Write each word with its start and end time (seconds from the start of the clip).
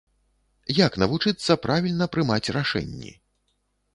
Як 0.85 0.95
навучыцца 1.01 1.57
правільна 1.65 2.07
прымаць 2.15 2.53
рашэнні? 2.57 3.11